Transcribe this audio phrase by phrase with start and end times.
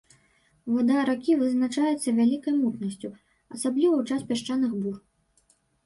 [0.75, 3.15] Вада ракі вызначаецца вялікай мутнасцю,
[3.59, 5.03] асабліва ў час пясчаных бур.